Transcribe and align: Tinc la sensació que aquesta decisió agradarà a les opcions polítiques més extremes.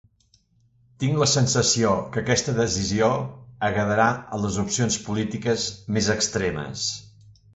Tinc 1.01 1.17
la 1.23 1.27
sensació 1.33 1.91
que 2.15 2.21
aquesta 2.21 2.55
decisió 2.61 3.09
agradarà 3.69 4.09
a 4.37 4.41
les 4.45 4.57
opcions 4.65 4.97
polítiques 5.09 5.67
més 5.99 6.13
extremes. 6.17 6.89